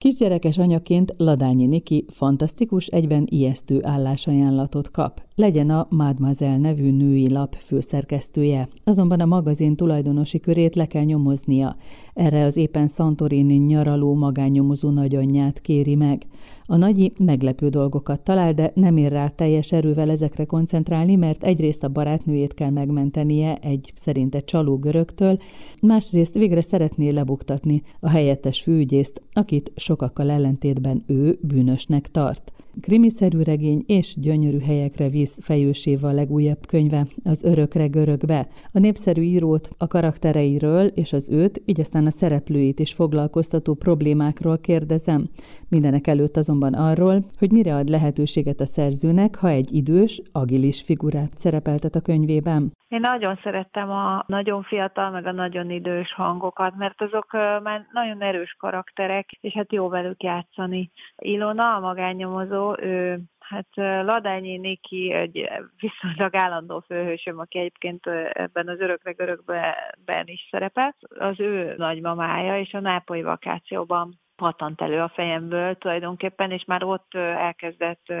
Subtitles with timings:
[0.00, 5.22] Kisgyerekes anyaként Ladányi Niki fantasztikus, egyben ijesztő állásajánlatot kap.
[5.40, 11.76] Legyen a Mademoiselle nevű női lap főszerkesztője, azonban a magazin tulajdonosi körét le kell nyomoznia.
[12.14, 16.22] Erre az éppen Santorini nyaraló magánnyomozó nagyanyját kéri meg.
[16.64, 21.84] A nagyi meglepő dolgokat talál, de nem ér rá teljes erővel ezekre koncentrálni, mert egyrészt
[21.84, 25.38] a barátnőjét kell megmentenie egy szerinte csaló görögtől,
[25.80, 32.52] másrészt végre szeretné lebuktatni a helyettes főügyészt, akit sokakkal ellentétben ő bűnösnek tart.
[32.80, 38.48] Krimiszerű regény és gyönyörű helyekre visz fejőséva a legújabb könyve, az Örökre görögbe.
[38.72, 44.58] A népszerű írót a karaktereiről és az őt, így aztán a szereplőit is foglalkoztató problémákról
[44.58, 45.28] kérdezem.
[45.68, 51.32] Mindenek előtt azonban arról, hogy mire ad lehetőséget a szerzőnek, ha egy idős, agilis figurát
[51.38, 52.72] szerepeltet a könyvében.
[52.90, 58.22] Én nagyon szerettem a nagyon fiatal, meg a nagyon idős hangokat, mert azok már nagyon
[58.22, 60.90] erős karakterek, és hát jó velük játszani.
[61.16, 63.68] Ilona, a magánnyomozó, ő Hát
[64.04, 70.96] Ladányi Niki egy viszonylag állandó főhősöm, aki egyébként ebben az örökre görögben is szerepel.
[71.18, 77.14] Az ő nagymamája, és a nápolyi vakációban patant elő a fejemből tulajdonképpen, és már ott
[77.14, 78.12] elkezdett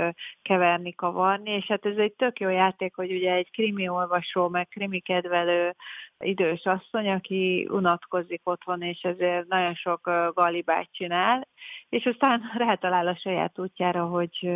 [0.42, 4.68] keverni, kavarni, és hát ez egy tök jó játék, hogy ugye egy krimi olvasó, meg
[4.68, 5.74] krimi kedvelő
[6.20, 11.48] idős asszony, aki unatkozik otthon, és ezért nagyon sok galibát csinál,
[11.88, 14.50] és aztán rátalál a saját útjára, hogy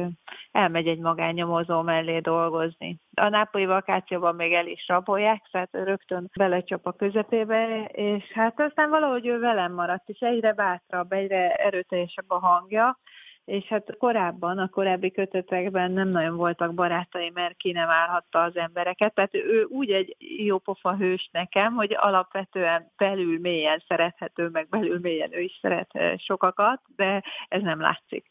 [0.53, 2.98] elmegy egy magánnyomozó mellé dolgozni.
[3.15, 8.91] A nápolyi vakációban még el is rabolják, tehát rögtön belecsap a közepébe, és hát aztán
[8.91, 12.98] valahogy ő velem maradt, és egyre bátrabb, egyre erőteljesebb a hangja,
[13.45, 18.56] és hát korábban, a korábbi kötetekben nem nagyon voltak barátai, mert ki nem állhatta az
[18.56, 24.69] embereket, tehát ő úgy egy jó pofa hős nekem, hogy alapvetően belül mélyen szerethető, meg
[24.69, 28.27] belül mélyen ő is szeret eh, sokakat, de ez nem látszik.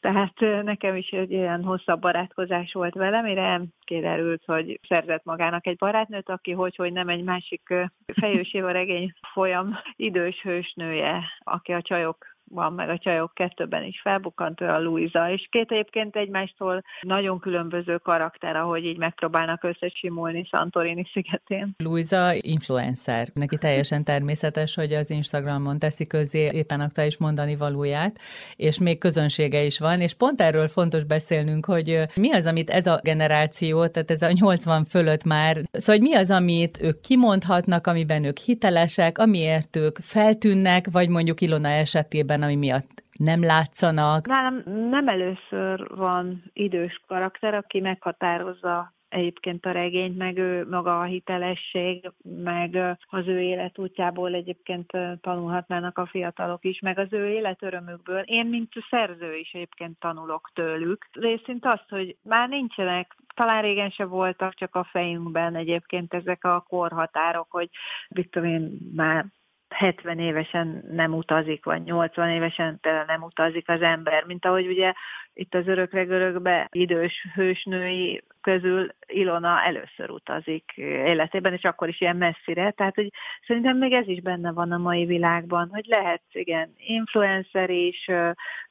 [0.00, 5.66] Tehát eh, nekem is egy ilyen hosszabb barátkozás volt vele, mire kiderült, hogy szerzett magának
[5.66, 7.86] egy barátnőt, aki hogy, hogy nem egy másik eh,
[8.20, 14.60] fejőséva regény folyam idős hősnője, aki a csajok van, meg a csajok kettőben is felbukkant
[14.60, 21.74] a Luisa, és két egyébként egymástól nagyon különböző karakter, ahogy így megpróbálnak összesimulni Santorini szigetén.
[21.76, 23.28] Luisa influencer.
[23.34, 28.18] Neki teljesen természetes, hogy az Instagramon teszi közé éppen aktuális mondani valóját,
[28.56, 32.86] és még közönsége is van, és pont erről fontos beszélnünk, hogy mi az, amit ez
[32.86, 37.86] a generáció, tehát ez a 80 fölött már, szóval hogy mi az, amit ők kimondhatnak,
[37.86, 44.26] amiben ők hitelesek, amiért ők feltűnnek, vagy mondjuk Ilona esetében esetben, ami miatt nem látszanak?
[44.26, 51.04] Nálam nem először van idős karakter, aki meghatározza egyébként a regényt, meg ő maga a
[51.04, 58.20] hitelesség, meg az ő életútjából egyébként tanulhatnának a fiatalok is, meg az ő életörömükből.
[58.20, 61.08] Én, mint szerző is egyébként tanulok tőlük.
[61.12, 66.64] Részint azt, hogy már nincsenek talán régen se voltak, csak a fejünkben egyébként ezek a
[66.68, 67.68] korhatárok, hogy
[68.08, 69.26] mit tudom én, már
[69.68, 74.92] 70 évesen nem utazik, vagy 80 évesen nem utazik az ember, mint ahogy ugye
[75.34, 82.16] itt az örökre görögbe idős hősnői közül Ilona először utazik életében, és akkor is ilyen
[82.16, 82.70] messzire.
[82.70, 83.10] Tehát, hogy
[83.46, 88.10] szerintem még ez is benne van a mai világban, hogy lehetsz, igen, influencer is,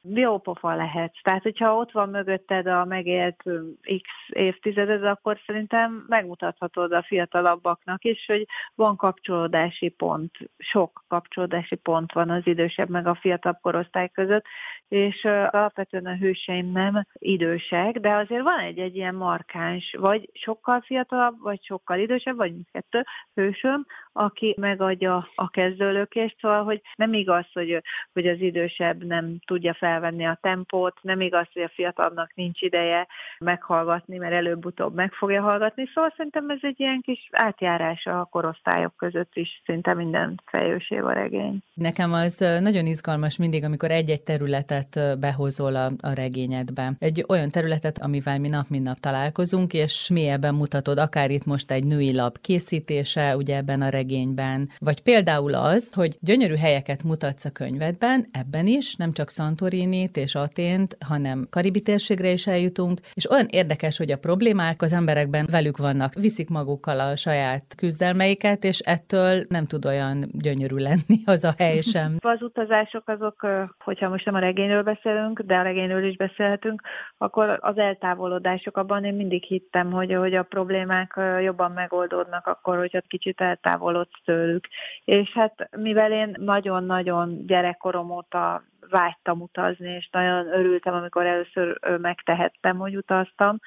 [0.00, 1.22] biopofa lehetsz.
[1.22, 3.42] Tehát, hogyha ott van mögötted a megélt
[3.82, 12.12] x évtizeded, akkor szerintem megmutathatod a fiatalabbaknak is, hogy van kapcsolódási pont, sok kapcsolódási pont
[12.12, 14.44] van az idősebb meg a fiatalabb korosztály között,
[14.88, 19.14] és alapvetően a hőseim nem idősek, de azért van egy, egy ilyen
[19.66, 23.04] markáns, vagy sokkal fiatalabb, vagy sokkal idősebb, vagy mindkettő
[23.34, 27.82] hősöm, aki megadja a kezdőlökést, szóval, hogy nem igaz, hogy,
[28.12, 33.06] hogy az idősebb nem tudja felvenni a tempót, nem igaz, hogy a fiatalabbnak nincs ideje
[33.38, 38.96] meghallgatni, mert előbb-utóbb meg fogja hallgatni, szóval szerintem ez egy ilyen kis átjárás a korosztályok
[38.96, 40.40] között is, szinte minden
[40.88, 41.58] a regény.
[41.74, 46.92] Nekem az nagyon izgalmas mindig, amikor egy-egy területet behozol a, a regényedbe.
[46.98, 51.84] Egy olyan területet, amivel mi nap, nap találkozunk, és mélyebben mutatod, akár itt most egy
[51.84, 57.50] női lap készítése, ugye ebben a regényben, vagy például az, hogy gyönyörű helyeket mutatsz a
[57.50, 63.46] könyvedben, ebben is, nem csak Santorinit és Atént, hanem Karibi térségre is eljutunk, és olyan
[63.50, 69.44] érdekes, hogy a problémák az emberekben velük vannak, viszik magukkal a saját küzdelmeiket, és ettől
[69.48, 72.16] nem tud olyan gyönyörű lenni az a hely sem.
[72.36, 73.46] Az utazások azok,
[73.84, 76.82] hogyha most nem a regényről beszélünk, de a regényről is beszélhetünk,
[77.18, 83.00] akkor az eltávolodások, abban én mindig hittem, hogy, hogy a problémák jobban megoldódnak akkor, hogyha
[83.08, 84.68] kicsit eltávol hallott tőlük.
[85.04, 92.76] És hát mivel én nagyon-nagyon gyerekkorom óta vágytam utazni, és nagyon örültem, amikor először megtehettem,
[92.78, 93.58] hogy utaztam,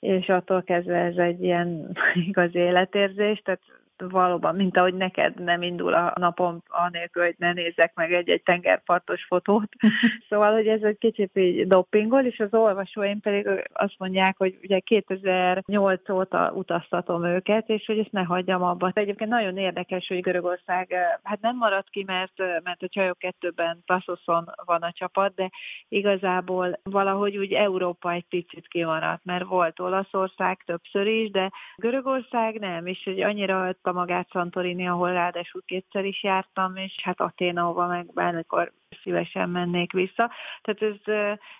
[0.00, 1.96] és attól kezdve ez egy ilyen
[2.28, 3.60] igaz életérzés, tehát
[4.08, 9.24] valóban, mint ahogy neked nem indul a napom anélkül, hogy ne nézzek meg egy-egy tengerpartos
[9.24, 9.68] fotót.
[10.28, 14.78] szóval, hogy ez egy kicsit így doppingol, és az olvasóim pedig azt mondják, hogy ugye
[14.78, 18.90] 2008 óta utaztatom őket, és hogy ezt ne hagyjam abba.
[18.94, 24.44] Egyébként nagyon érdekes, hogy Görögország hát nem maradt ki, mert, mert a csajok kettőben Tassoszon
[24.64, 25.50] van a csapat, de
[25.88, 32.86] igazából valahogy úgy Európa egy picit kimaradt, mert volt Olaszország többször is, de Görögország nem,
[32.86, 38.12] és hogy annyira magát Santorini, ahol ráadásul kétszer is jártam, és hát Aténa, ahova meg
[38.14, 40.30] bármikor szívesen mennék vissza.
[40.62, 41.14] Tehát ez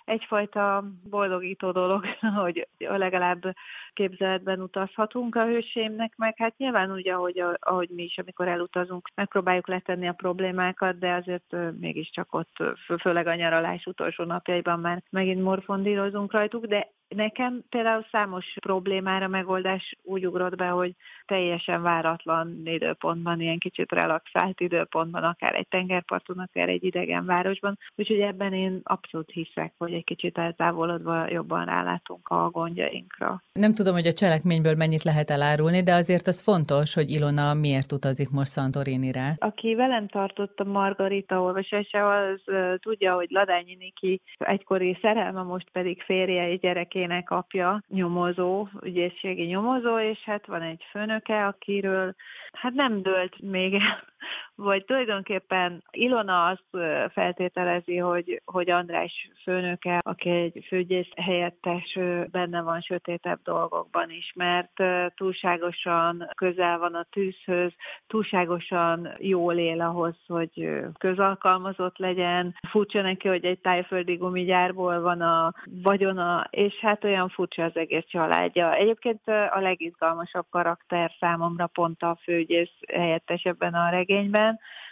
[0.05, 2.05] egyfajta boldogító dolog,
[2.43, 3.55] hogy legalább
[3.93, 9.67] képzeletben utazhatunk a hősémnek, meg hát nyilván úgy, ahogy, ahogy mi is, amikor elutazunk, megpróbáljuk
[9.67, 12.55] letenni a problémákat, de azért mégiscsak ott,
[13.01, 19.95] főleg a nyaralás utolsó napjaiban már megint morfondírozunk rajtuk, de Nekem például számos problémára megoldás
[20.03, 26.69] úgy ugrott be, hogy teljesen váratlan időpontban, ilyen kicsit relaxált időpontban, akár egy tengerparton, akár
[26.69, 27.77] egy idegen városban.
[27.95, 33.43] Úgyhogy ebben én abszolút hiszek, hogy egy kicsit eltávolodva jobban rálátunk a gondjainkra.
[33.53, 37.91] Nem tudom, hogy a cselekményből mennyit lehet elárulni, de azért az fontos, hogy Ilona miért
[37.91, 39.35] utazik most Santorini-re.
[39.39, 42.41] Aki velem tartott a Margarita olvasása, az
[42.79, 49.43] tudja, hogy Ladányi Niki egykori szerelme, most pedig férje egy gyerek gyerekének apja nyomozó, ügyészségi
[49.43, 52.15] nyomozó, és hát van egy főnöke, akiről
[52.51, 54.08] hát nem dőlt még el
[54.55, 61.97] vagy tulajdonképpen Ilona azt feltételezi, hogy, hogy András főnöke, aki egy főgyész helyettes,
[62.31, 64.71] benne van sötétebb dolgokban is, mert
[65.15, 67.73] túlságosan közel van a tűzhöz,
[68.07, 72.55] túlságosan jól él ahhoz, hogy közalkalmazott legyen.
[72.69, 78.05] Furcsa neki, hogy egy tájföldi gumigyárból van a vagyona, és hát olyan furcsa az egész
[78.07, 78.73] családja.
[78.73, 84.07] Egyébként a legizgalmasabb karakter számomra pont a főgyész helyettes ebben a regényben,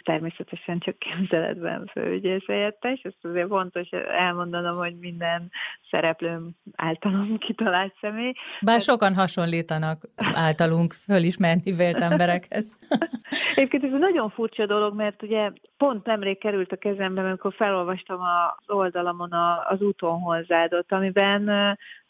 [0.02, 3.88] természetesen csak képzeletben főügyész helyettes, ezt azért fontos
[4.18, 5.50] elmondanom, hogy minden
[5.90, 8.32] szereplőm általunk kitalált személy.
[8.60, 8.82] Bár hát...
[8.82, 12.78] sokan hasonlítanak általunk fölismerni vélt emberekhez.
[13.56, 18.20] Egyébként ez egy nagyon furcsa dolog, mert ugye pont nemrég került a kezembe, amikor felolvastam
[18.20, 19.32] az oldalamon
[19.68, 21.50] az úton hozzádot, amiben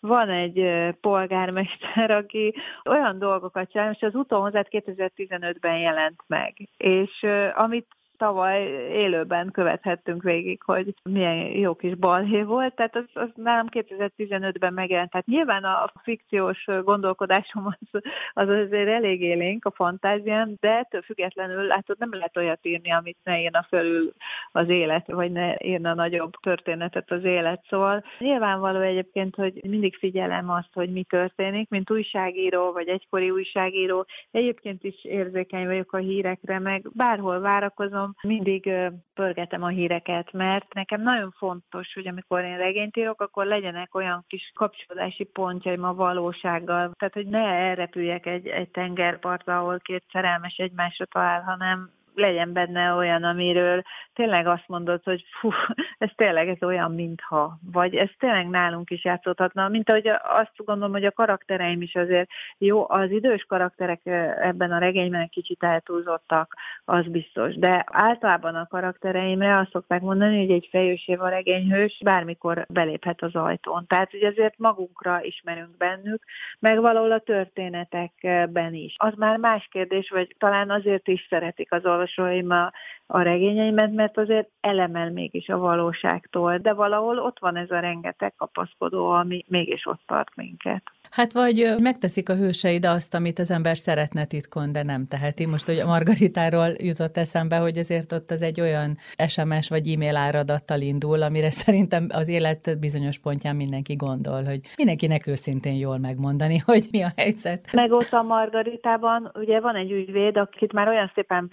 [0.01, 0.69] van egy
[1.01, 2.55] polgármester, aki
[2.85, 6.69] olyan dolgokat csinál, és az hozzád 2015-ben jelent meg.
[6.77, 7.87] És amit
[8.19, 8.63] tavaly
[8.93, 15.11] élőben követhettünk végig, hogy milyen jó kis balhé volt, tehát az, az nálam 2015-ben megjelent.
[15.11, 18.01] Tehát nyilván a fikciós gondolkodásom az,
[18.33, 23.19] az azért elég élénk a fantázián, de ettől függetlenül látod, nem lehet olyat írni, amit
[23.25, 24.13] ne írna fölül
[24.53, 27.65] az élet, vagy ne írna nagyobb történetet az élet.
[27.69, 34.07] Szóval nyilvánvaló egyébként, hogy mindig figyelem azt, hogy mi történik, mint újságíró, vagy egykori újságíró.
[34.31, 38.71] Egyébként is érzékeny vagyok a hírekre, meg bárhol várakozom, mindig
[39.15, 44.25] pörgetem a híreket, mert nekem nagyon fontos, hogy amikor én regényt írok, akkor legyenek olyan
[44.27, 46.93] kis kapcsolódási pontjaim a valósággal.
[46.99, 52.93] Tehát, hogy ne elrepüljek egy, egy tengerpartra, ahol két szerelmes egymásra talál, hanem legyen benne
[52.93, 53.83] olyan, amiről
[54.19, 55.51] tényleg azt mondod, hogy fú,
[55.99, 60.93] ez tényleg ez olyan, mintha, vagy ez tényleg nálunk is játszódhatna, mint ahogy azt gondolom,
[60.93, 64.01] hogy a karaktereim is azért jó, az idős karakterek
[64.41, 70.51] ebben a regényben kicsit eltúlzottak, az biztos, de általában a karaktereimre azt szokták mondani, hogy
[70.51, 73.87] egy fejősév a regényhős bármikor beléphet az ajtón.
[73.87, 76.23] Tehát, hogy azért magunkra ismerünk bennük,
[76.59, 78.95] meg valahol a történetekben is.
[78.97, 82.73] Az már más kérdés, vagy talán azért is szeretik az olvasók, olvasóim a,
[83.07, 88.35] a regényeimet, mert azért elemel mégis a valóságtól, de valahol ott van ez a rengeteg
[88.37, 90.83] kapaszkodó, ami mégis ott tart minket.
[91.11, 95.47] Hát vagy megteszik a hőseid azt, amit az ember szeretne titkon, de nem teheti.
[95.47, 98.97] Most, hogy a Margaritáról jutott eszembe, hogy azért ott az egy olyan
[99.29, 105.27] SMS vagy e-mail áradattal indul, amire szerintem az élet bizonyos pontján mindenki gondol, hogy mindenkinek
[105.27, 107.73] őszintén jól megmondani, hogy mi a helyzet.
[107.73, 111.49] Meg ott a Margaritában ugye van egy ügyvéd, akit már olyan szépen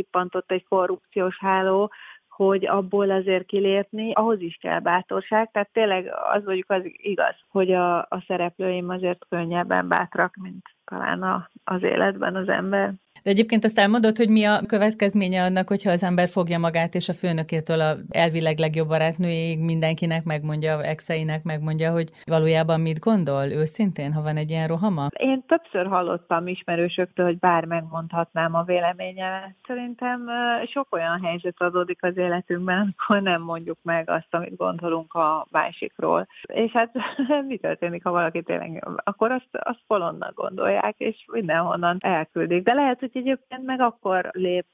[0.00, 1.92] beszippantott egy korrupciós háló,
[2.28, 7.72] hogy abból azért kilépni, ahhoz is kell bátorság, tehát tényleg az vagyok az igaz, hogy
[7.72, 12.94] a, a szereplőim azért könnyebben bátrak, mint talán a, az életben az ember.
[13.22, 17.08] De egyébként azt elmondod, hogy mi a következménye annak, hogyha az ember fogja magát, és
[17.08, 24.12] a főnökétől a elvileg legjobb barátnőjéig mindenkinek megmondja, exeinek megmondja, hogy valójában mit gondol őszintén,
[24.12, 25.06] ha van egy ilyen rohama?
[25.16, 29.54] Én többször hallottam ismerősöktől, hogy bár megmondhatnám a véleményemet.
[29.66, 30.28] Szerintem
[30.66, 36.26] sok olyan helyzet adódik az életünkben, amikor nem mondjuk meg azt, amit gondolunk a másikról.
[36.42, 36.90] És hát
[37.48, 40.38] mi történik, ha valaki tényleg, akkor azt, azt polonnak
[40.80, 42.62] gondolják, és mindenhonnan elküldik.
[42.62, 44.66] De lehet, hogy hogy egyébként meg akkor lép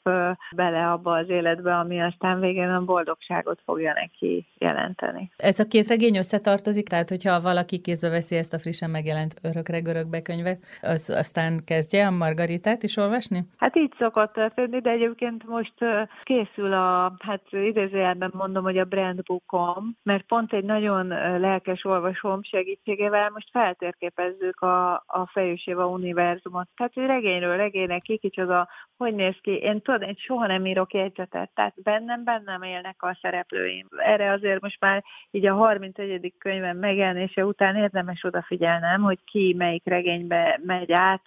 [0.57, 5.31] bele abba az életbe, ami aztán végén a boldogságot fogja neki jelenteni.
[5.37, 9.81] Ez a két regény összetartozik, tehát hogyha valaki kézbe veszi ezt a frissen megjelent Örökre
[9.81, 13.41] Görögbe könyvet, az aztán kezdje a Margaritát is olvasni?
[13.57, 15.75] Hát így szokott történni, de egyébként most
[16.23, 21.07] készül a, hát idézőjelben mondom, hogy a brandbookom, mert pont egy nagyon
[21.41, 26.69] lelkes olvasóm segítségével most feltérképezzük a, a Fejőséva univerzumot.
[26.77, 29.51] Tehát egy regényről regénynek kicsoda, hogy néz ki.
[29.51, 33.87] Én tudod, én soha nem írok jegyzetet, tehát bennem, bennem élnek a szereplőim.
[33.97, 36.35] Erre azért most már így a 31.
[36.39, 41.27] könyvem megjelenése után érdemes odafigyelnem, hogy ki melyik regénybe megy át,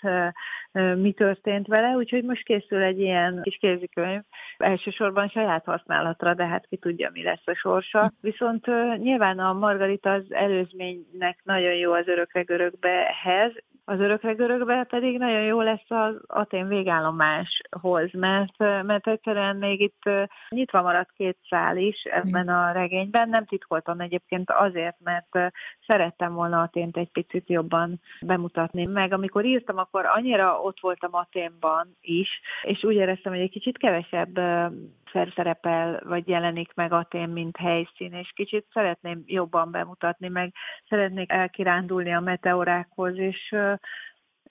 [0.96, 4.22] mi történt vele, úgyhogy most készül egy ilyen kis kézikönyv,
[4.58, 8.12] elsősorban saját használatra, de hát ki tudja, mi lesz a sorsa.
[8.22, 8.66] Viszont
[8.98, 13.52] nyilván a Margarita az előzménynek nagyon jó az örökre görögbehez,
[13.86, 20.10] az örökre görögbe pedig nagyon jó lesz az Atén végállomáshoz, mert, mert egyszerűen még itt
[20.50, 23.30] nyitva maradt két szál is ebben a regényben.
[23.30, 25.54] Nem titkoltam egyébként azért, mert
[25.88, 28.86] szerettem volna Atént egy picit jobban bemutatni.
[28.86, 32.30] Meg amikor írtam, akkor annyira ott voltam Aténban is,
[32.62, 34.40] és úgy éreztem, hogy egy kicsit kevesebb
[35.12, 40.54] szerepel, vagy jelenik meg Atén, mint helyszín, és kicsit szeretném jobban bemutatni, meg
[40.90, 43.56] szeretnék elkirándulni a meteorákhoz, és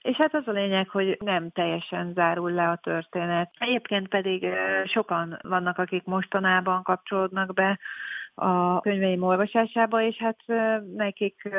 [0.01, 3.51] és hát az a lényeg, hogy nem teljesen zárul le a történet.
[3.57, 4.47] Egyébként pedig
[4.85, 7.79] sokan vannak, akik mostanában kapcsolódnak be
[8.35, 10.37] a könyveim olvasásába, és hát
[10.95, 11.49] nekik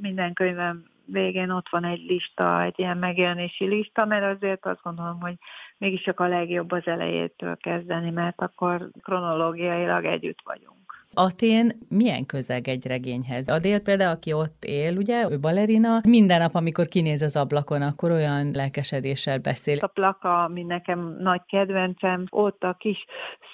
[0.00, 5.20] minden könyvem végén ott van egy lista, egy ilyen megjelenési lista, mert azért azt gondolom,
[5.20, 5.34] hogy
[5.78, 10.85] mégis csak a legjobb az elejétől kezdeni, mert akkor kronológiailag együtt vagyunk.
[11.18, 13.48] Atén milyen közeg egy regényhez?
[13.48, 18.10] Adél például, aki ott él, ugye, ő balerina, minden nap, amikor kinéz az ablakon, akkor
[18.10, 19.78] olyan lelkesedéssel beszél.
[19.80, 23.04] A plaka, ami nekem nagy kedvencem, ott a kis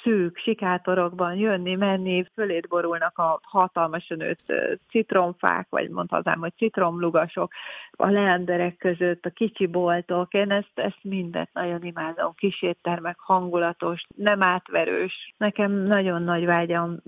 [0.03, 4.53] szűk sikátorokban jönni, menni, fölét borulnak a hatalmasan nőtt
[4.91, 7.53] citromfák, vagy mondhatnám, hogy citromlugasok,
[7.91, 14.07] a leenderek között, a kicsi boltok, én ezt, ezt mindet nagyon imádom, kis éttermek, hangulatos,
[14.17, 15.35] nem átverős.
[15.37, 17.01] Nekem nagyon nagy vágyam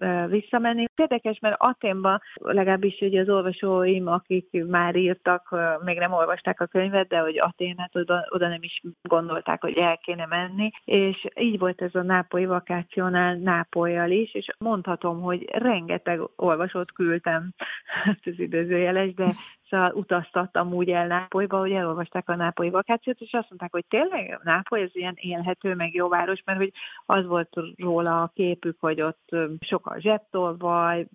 [0.44, 0.84] visszamenni.
[0.96, 7.08] Érdekes, mert Aténban legalábbis hogy az olvasóim, akik már írtak, még nem olvasták a könyvet,
[7.08, 11.82] de hogy Aténet oda, oda nem is gondolták, hogy el kéne menni, és így volt
[11.82, 17.50] ez a nápolyi vakációnál Nápolyjal is, és mondhatom, hogy rengeteg olvasót küldtem,
[18.04, 19.32] hát ez időzőjeles, de
[19.74, 24.40] szóval utaztattam úgy el Nápolyba, hogy elolvasták a nápolyi vakációt, és azt mondták, hogy tényleg
[24.42, 26.72] Nápoly ez ilyen élhető, meg jó város, mert hogy
[27.06, 31.06] az volt róla a képük, hogy ott sok a zsebtolvaj,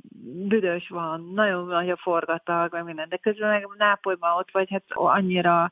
[0.48, 4.84] büdös van, nagyon nagy a forgatag, meg minden, de közben meg Nápolyban ott vagy, hát
[4.88, 5.72] annyira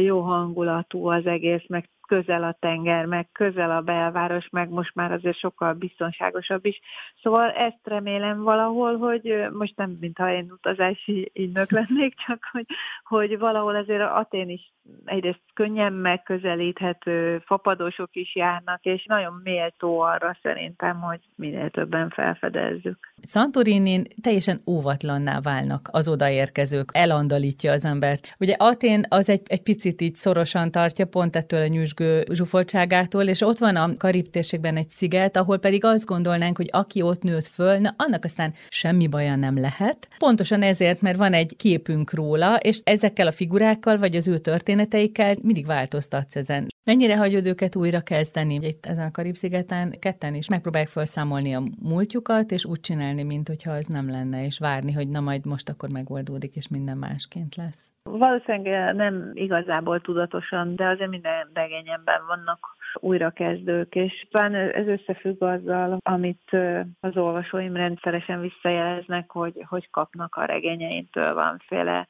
[0.00, 5.12] jó hangulatú az egész, meg közel a tenger, meg közel a belváros, meg most már
[5.12, 6.80] azért sokkal biztonságosabb is.
[7.22, 12.66] Szóval ezt remélem valahol, hogy most nem, mintha én utazási ügynök lennék, csak hogy,
[13.04, 14.72] hogy valahol azért Atén is
[15.04, 22.98] egyrészt könnyen megközelíthető, fapadosok is járnak, és nagyon méltó arra szerintem, hogy minél többen felfedezzük.
[23.22, 28.36] Santorinin teljesen óvatlanná válnak az odaérkezők, elandalítja az embert.
[28.38, 31.66] Ugye Atén az egy, egy picit így szorosan tartja, pont ettől a
[31.98, 34.26] nyüzsgő zsúfoltságától, és ott van a Karib
[34.60, 39.06] egy sziget, ahol pedig azt gondolnánk, hogy aki ott nőtt föl, na annak aztán semmi
[39.06, 40.08] baja nem lehet.
[40.18, 45.34] Pontosan ezért, mert van egy képünk róla, és ezekkel a figurákkal, vagy az ő történeteikkel
[45.42, 46.68] mindig változtatsz ezen.
[46.84, 48.54] Mennyire hagyod őket újra kezdeni?
[48.62, 53.72] Itt ezen a Karib-szigeten ketten is megpróbálják felszámolni a múltjukat, és úgy csinálni, mint hogyha
[53.72, 57.95] az nem lenne, és várni, hogy na majd most akkor megoldódik, és minden másként lesz.
[58.08, 65.98] Valószínűleg nem igazából tudatosan, de azért minden regényemben vannak újrakezdők, és talán ez összefügg azzal,
[66.02, 66.56] amit
[67.00, 72.08] az olvasóim rendszeresen visszajeleznek, hogy, hogy kapnak a regényeintől valamiféle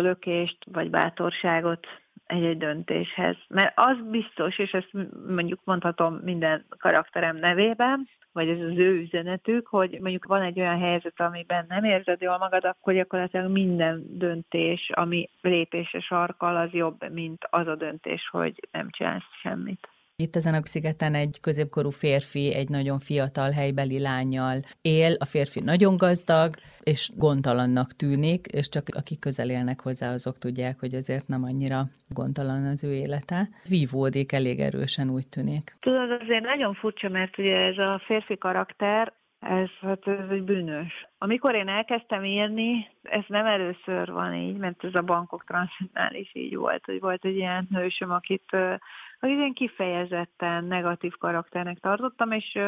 [0.00, 1.86] lökést vagy bátorságot
[2.26, 3.36] egy-egy döntéshez.
[3.48, 4.90] Mert az biztos, és ezt
[5.26, 10.78] mondjuk mondhatom minden karakterem nevében, vagy ez az ő üzenetük, hogy mondjuk van egy olyan
[10.78, 17.12] helyzet, amiben nem érzed jól magad, akkor gyakorlatilag minden döntés, ami lépésre sarkal, az jobb,
[17.12, 19.88] mint az a döntés, hogy nem csinálsz semmit.
[20.18, 25.60] Itt ezen a szigeten egy középkorú férfi egy nagyon fiatal helybeli lányjal él, a férfi
[25.60, 31.26] nagyon gazdag, és gondtalannak tűnik, és csak akik közel élnek hozzá, azok tudják, hogy azért
[31.26, 33.48] nem annyira gondtalan az ő élete.
[33.68, 35.76] Vívódik elég erősen, úgy tűnik.
[35.80, 41.06] Tudod, azért nagyon furcsa, mert ugye ez a férfi karakter, ez, hát ez egy bűnös.
[41.18, 46.30] Amikor én elkezdtem írni, ez nem először van így, mert ez a bankok transzitnál is
[46.32, 48.56] így volt, hogy volt egy ilyen hősöm, akit
[49.26, 52.58] akit én kifejezetten negatív karakternek tartottam, és,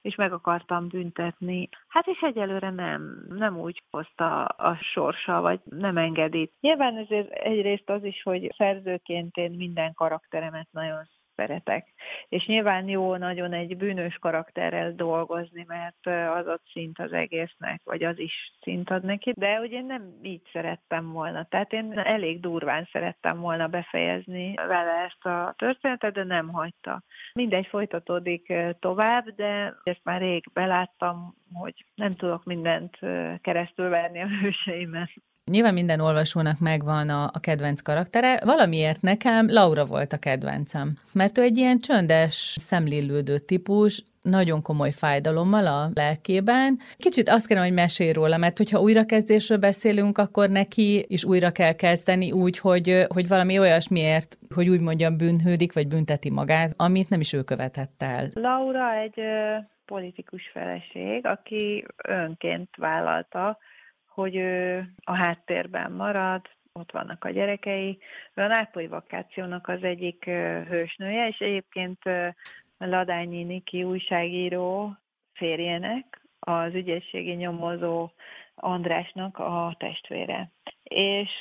[0.00, 1.68] és meg akartam büntetni.
[1.88, 6.50] Hát és egyelőre nem, nem úgy hozta a sorsa, vagy nem engedi.
[6.60, 11.08] Nyilván ezért egyrészt az is, hogy szerzőként én minden karakteremet nagyon
[11.42, 11.86] szeretek.
[12.28, 16.06] És nyilván jó nagyon egy bűnös karakterrel dolgozni, mert
[16.38, 20.42] az ott szint az egésznek, vagy az is szint ad neki, de ugye nem így
[20.52, 21.44] szerettem volna.
[21.44, 27.02] Tehát én elég durván szerettem volna befejezni vele ezt a történetet, de nem hagyta.
[27.32, 32.98] Mindegy folytatódik tovább, de ezt már rég beláttam, hogy nem tudok mindent
[33.40, 35.10] keresztül verni a hőseimet.
[35.50, 41.38] Nyilván minden olvasónak megvan a, a kedvenc karaktere, valamiért nekem Laura volt a kedvencem, mert
[41.38, 46.78] ő egy ilyen csöndes, szemlélődő típus, nagyon komoly fájdalommal a lelkében.
[46.96, 51.72] Kicsit azt kérem, hogy mesélj róla, mert hogyha újrakezdésről beszélünk, akkor neki is újra kell
[51.72, 57.20] kezdeni úgy, hogy, hogy valami olyasmiért, hogy úgy mondjam, bűnhődik, vagy bünteti magát, amit nem
[57.20, 58.28] is ő követett el.
[58.32, 59.20] Laura egy
[59.84, 63.58] politikus feleség, aki önként vállalta,
[64.14, 66.40] hogy ő a háttérben marad,
[66.72, 67.98] ott vannak a gyerekei.
[68.34, 70.24] A nápolyi vakációnak az egyik
[70.68, 71.98] hősnője, és egyébként
[72.78, 74.96] Ladányi Niki újságíró
[75.32, 78.10] férjének, az ügyességi nyomozó
[78.54, 80.50] Andrásnak a testvére.
[80.82, 81.38] És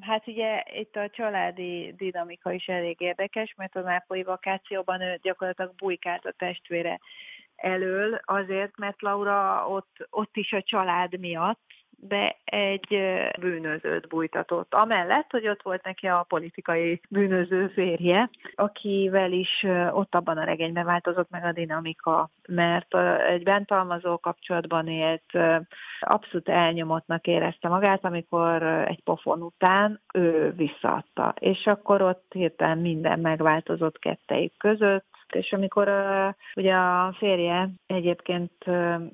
[0.00, 5.74] hát ugye itt a családi dinamika is elég érdekes, mert a nápolyi vakációban ő gyakorlatilag
[5.74, 7.00] bujkált a testvére
[7.56, 11.67] elől, azért, mert Laura ott, ott is a család miatt
[12.00, 12.98] be egy
[13.40, 14.74] bűnözőt bújtatott.
[14.74, 20.84] Amellett, hogy ott volt neki a politikai bűnöző férje, akivel is ott abban a regényben
[20.84, 22.96] változott meg a dinamika, mert
[23.28, 25.32] egy bentalmazó kapcsolatban élt,
[26.00, 31.34] abszolút elnyomottnak érezte magát, amikor egy pofon után ő visszaadta.
[31.38, 38.52] És akkor ott hirtelen minden megváltozott kettejük között, és amikor uh, ugye a férje egyébként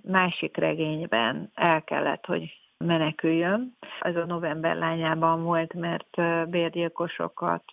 [0.03, 3.77] másik regényben el kellett, hogy meneküljön.
[4.01, 6.17] Ez a november lányában volt, mert
[6.51, 7.65] bérgyilkosokat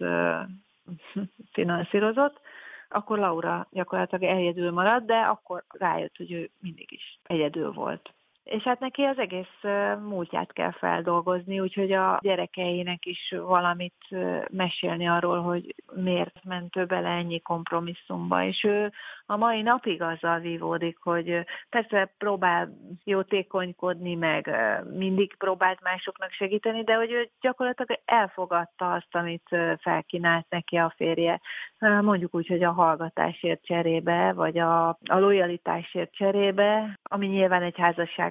[1.54, 2.40] finanszírozott,
[2.90, 8.14] akkor Laura gyakorlatilag egyedül maradt, de akkor rájött, hogy ő mindig is egyedül volt.
[8.44, 9.62] És hát neki az egész
[10.04, 13.96] múltját kell feldolgozni, úgyhogy a gyerekeinek is valamit
[14.50, 18.44] mesélni arról, hogy miért ment ő bele ennyi kompromisszumba.
[18.44, 18.92] És ő
[19.26, 22.70] a mai napig azzal vívódik, hogy persze próbál
[23.04, 24.52] jótékonykodni, meg
[24.94, 31.42] mindig próbált másoknak segíteni, de hogy ő gyakorlatilag elfogadta azt, amit felkínált neki a férje.
[31.80, 37.78] Mondjuk úgy, hogy a hallgatásért cserébe, vagy a, a lojalitásért cserébe, ami nyilván egy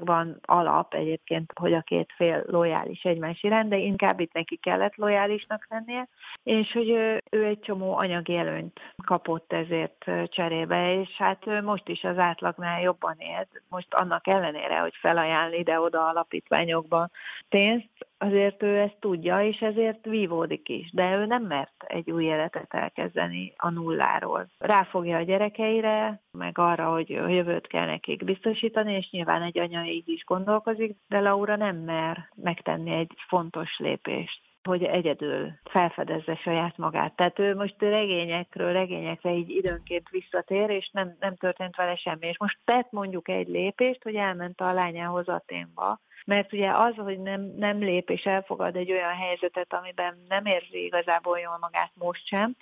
[0.00, 4.96] házasságban alap egyébként, hogy a két fél lojális egymás iránt, de inkább itt neki kellett
[4.96, 6.08] lojálisnak lennie,
[6.42, 12.04] és hogy ő, ő egy csomó anyagi előnyt kapott ezért cserébe, és hát most is
[12.04, 13.62] az átlagnál jobban élt.
[13.68, 17.08] Most annak ellenére, hogy felajánl ide-oda alapítványokba
[17.48, 20.90] pénzt, azért ő ezt tudja, és ezért vívódik is.
[20.92, 24.48] De ő nem mert egy új életet elkezdeni a nulláról.
[24.59, 29.85] Ráfogja a gyerekeire, meg arra, hogy a jövőt kell nekik biztosítani, és nyilván egy anya
[29.85, 36.76] így is gondolkozik, de Laura nem mer megtenni egy fontos lépést hogy egyedül felfedezze saját
[36.76, 37.16] magát.
[37.16, 42.26] Tehát ő most regényekről regényekre így időnként visszatér, és nem, nem történt vele semmi.
[42.26, 47.18] És most tett mondjuk egy lépést, hogy elment a lányához Aténba, mert ugye az, hogy
[47.18, 52.26] nem, nem lép és elfogad egy olyan helyzetet, amiben nem érzi igazából jól magát most
[52.26, 52.56] sem,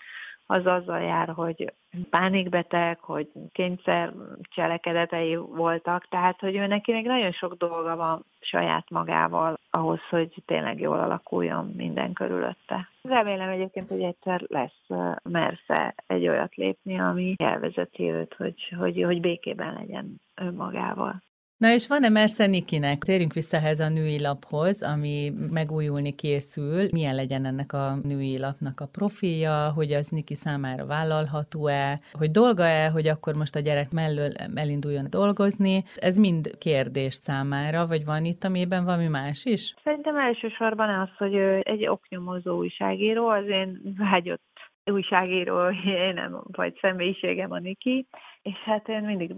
[0.51, 1.73] az azzal jár, hogy
[2.11, 8.91] pánikbeteg, hogy kényszer cselekedetei voltak, tehát hogy ő neki még nagyon sok dolga van saját
[8.91, 12.89] magával ahhoz, hogy tényleg jól alakuljon minden körülötte.
[13.03, 14.87] Remélem egyébként, hogy egyszer lesz
[15.23, 21.23] mersze egy olyat lépni, ami elvezeti őt, hogy, hogy, hogy békében legyen önmagával.
[21.59, 22.99] Na és van-e mersze Nikinek?
[23.03, 26.89] Térjünk vissza ehhez a női laphoz, ami megújulni készül.
[26.93, 32.91] Milyen legyen ennek a női lapnak a profilja, hogy az Niki számára vállalható-e, hogy dolga-e,
[32.91, 35.83] hogy akkor most a gyerek mellől elinduljon dolgozni.
[35.97, 39.75] Ez mind kérdés számára, vagy van itt, amiben valami más is?
[39.85, 44.47] Szerintem elsősorban az, hogy egy oknyomozó újságíró, az én vágyott
[44.85, 48.07] újságíró, én nem, vagy személyiségem a Niki,
[48.49, 49.35] és hát én mindig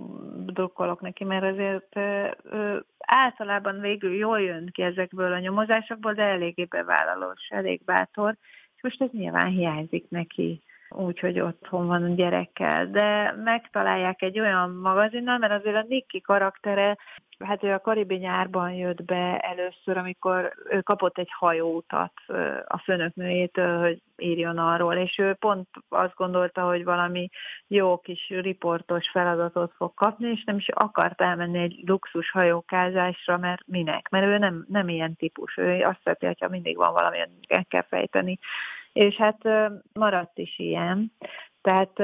[0.47, 6.65] drukkolok neki, mert azért ö, általában végül jól jön ki ezekből a nyomozásokból, de eléggé
[6.65, 8.37] bevállalós, elég bátor,
[8.77, 14.71] és most ez nyilván hiányzik neki úgyhogy otthon van a gyerekkel, de megtalálják egy olyan
[14.71, 16.97] magazinnal, mert azért a Nikki karaktere
[17.45, 22.13] Hát ő a Karibi nyárban jött be először, amikor ő kapott egy hajóutat
[22.67, 27.29] a főnöknőjétől, hogy írjon arról, és ő pont azt gondolta, hogy valami
[27.67, 33.63] jó kis riportos feladatot fog kapni, és nem is akart elmenni egy luxus hajókázásra, mert
[33.67, 34.09] minek?
[34.09, 37.85] Mert ő nem, nem ilyen típus, ő azt szereti, hogyha mindig van valami, el kell
[37.89, 38.39] fejteni.
[38.93, 39.49] És hát
[39.93, 41.13] maradt is ilyen,
[41.63, 41.99] tehát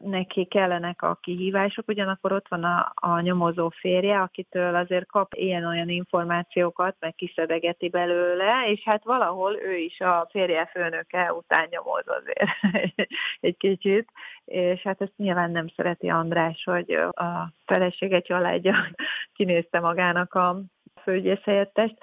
[0.00, 5.88] neki kellenek a kihívások, ugyanakkor ott van a, a nyomozó férje, akitől azért kap ilyen-olyan
[5.88, 12.50] információkat, meg kiszedegeti belőle, és hát valahol ő is a férje főnöke után nyomoz azért
[13.40, 14.08] egy kicsit,
[14.44, 18.74] és hát ezt nyilván nem szereti András, hogy a felesége családja
[19.36, 20.62] kinézte magának a
[21.04, 21.94] főügyész helyettest.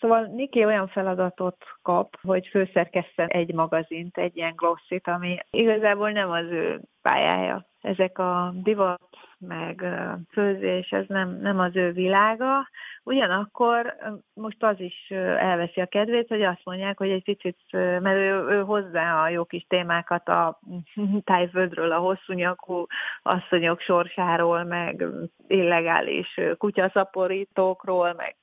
[0.00, 6.30] Szóval Niki olyan feladatot kap, hogy főszerkeszten egy magazint, egy ilyen glosszit, ami igazából nem
[6.30, 7.66] az ő pályája.
[7.80, 9.09] Ezek a divat,
[9.40, 9.84] meg
[10.32, 12.68] főzés, ez nem, nem az ő világa.
[13.02, 13.96] Ugyanakkor
[14.34, 18.62] most az is elveszi a kedvét, hogy azt mondják, hogy egy picit, mert ő, ő
[18.62, 20.60] hozzá a jó kis témákat a
[21.24, 22.86] tájföldről, a hosszú nyakú
[23.22, 25.04] asszonyok sorsáról, meg
[25.46, 28.36] illegális kutyaszaporítókról, meg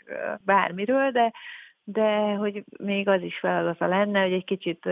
[0.45, 1.31] bármiről, de
[1.89, 4.89] de hogy még az is feladata lenne, hogy egy kicsit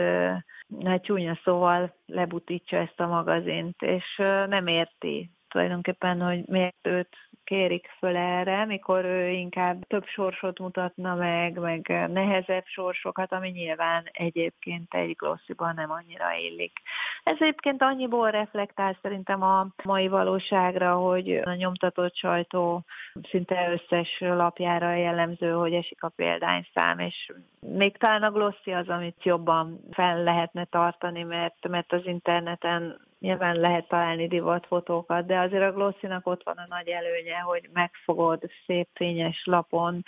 [0.84, 4.16] hát csúnya szóval lebutítsa ezt a magazint, és
[4.48, 11.16] nem érti tulajdonképpen, hogy miért őt kérik föl erre, mikor ő inkább több sorsot mutatna
[11.16, 16.80] meg, meg nehezebb sorsokat, ami nyilván egyébként egy glossziban nem annyira illik.
[17.24, 22.84] Ez egyébként annyiból reflektál szerintem a mai valóságra, hogy a nyomtatott sajtó
[23.30, 29.24] szinte összes lapjára jellemző, hogy esik a példányszám, és még talán a glosszi az, amit
[29.24, 35.72] jobban fel lehetne tartani, mert, mert az interneten nyilván lehet találni divatfotókat, de azért a
[35.72, 40.04] glosszinak ott van a nagy előnye, hogy megfogod szép fényes lapon,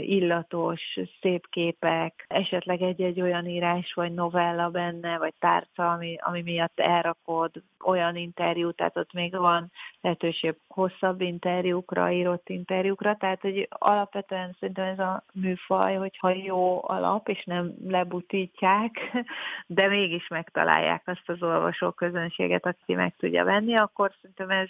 [0.00, 6.80] illatos, szép képek, esetleg egy-egy olyan írás vagy novella benne, vagy tárca, ami, ami miatt
[6.80, 7.50] elrakod,
[7.84, 14.84] olyan interjú, tehát ott még van lehetőség hosszabb interjúkra, írott interjúkra, tehát hogy alapvetően szerintem
[14.84, 18.98] ez a műfaj, hogyha jó alap, és nem lebutítják,
[19.66, 21.90] de mégis megtalálják azt az olvasó
[22.48, 24.68] közönséget, aki meg tudja venni, akkor szerintem ez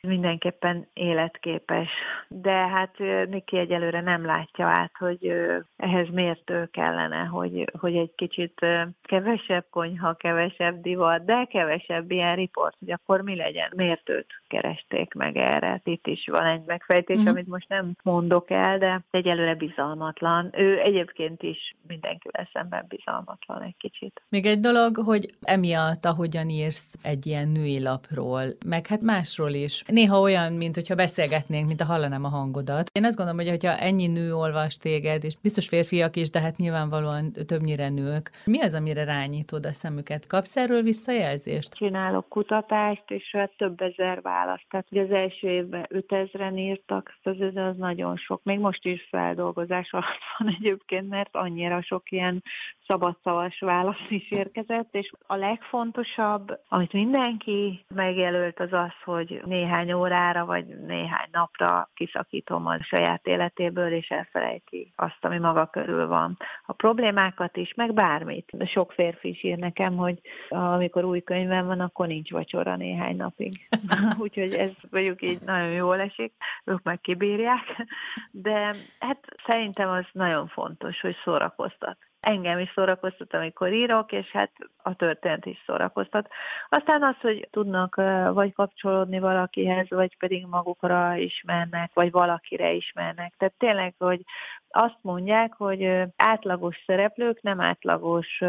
[0.00, 1.88] mindenképpen életképes.
[2.28, 2.98] De hát
[3.28, 5.32] Niki egyelőre nem látja át, hogy
[5.76, 8.66] ehhez miért ő kellene, hogy, hogy egy kicsit
[9.02, 15.14] kevesebb konyha, kevesebb divat, de kevesebb ilyen riport, hogy akkor mi legyen, miért őt keresték
[15.14, 15.80] meg erre.
[15.84, 17.26] Itt is van egy megfejtés, mm-hmm.
[17.26, 20.50] amit most nem mondok el, de egyelőre bizalmatlan.
[20.52, 24.22] Ő egyébként is mindenkivel szemben bizalmatlan egy kicsit.
[24.28, 29.82] Még egy dolog, hogy emiatt, ahogyan írsz egy ilyen női lapról, meg hát másról is,
[29.86, 32.90] néha olyan, mint hogyha beszélgetnénk, mint a hallanám a hangodat.
[32.92, 36.56] Én azt gondolom, hogy hogyha ennyi nő olvas téged, és biztos férfiak is, de hát
[36.56, 40.26] nyilvánvalóan többnyire nők, mi az, amire rányítod a szemüket?
[40.26, 41.74] Kapsz erről visszajelzést?
[41.74, 44.64] Csinálok kutatást, és hát több ezer választ.
[44.70, 48.40] Tehát, hogy az első évben 5000-en írtak, az, az nagyon sok.
[48.42, 52.42] Még most is feldolgozás alatt van egyébként, mert annyira sok ilyen
[52.86, 60.44] szabadszavas válasz is érkezett, és a legfontosabb, amit mindenki megjelölt, az az, hogy néhány órára,
[60.44, 66.36] vagy néhány napra kiszakítom a saját életéből, és elfelejti azt, ami maga körül van.
[66.66, 68.52] A problémákat is, meg bármit.
[68.66, 73.52] Sok férfi is ír nekem, hogy amikor új könyvem van, akkor nincs vacsora néhány napig.
[74.26, 76.32] Úgyhogy ez mondjuk így nagyon jól esik,
[76.64, 77.86] ők meg kibírják.
[78.30, 84.52] De hát szerintem az nagyon fontos, hogy szórakoztat engem is szórakoztat, amikor írok, és hát
[84.82, 86.28] a történet is szórakoztat.
[86.68, 87.94] Aztán az, hogy tudnak
[88.32, 93.34] vagy kapcsolódni valakihez, vagy pedig magukra ismernek, vagy valakire ismernek.
[93.38, 94.20] Tehát tényleg, hogy
[94.68, 98.42] azt mondják, hogy átlagos szereplők nem átlagos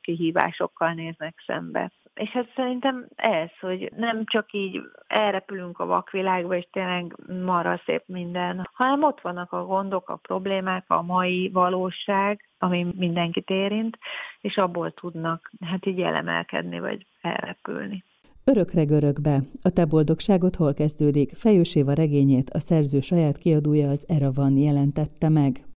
[0.00, 1.90] kihívásokkal néznek szembe.
[2.14, 8.02] És hát szerintem ez, hogy nem csak így elrepülünk a vakvilágba, és tényleg marra szép
[8.06, 13.98] minden, hanem ott vannak a gondok, a problémák, a mai valóság, ami mindenkit érint,
[14.40, 18.04] és abból tudnak hát így elemelkedni, vagy elrepülni.
[18.44, 19.40] Örökre görögbe.
[19.62, 21.32] A te boldogságot hol kezdődik?
[21.34, 25.64] Fejős Éva regényét a szerző saját kiadója az Eravan jelentette meg.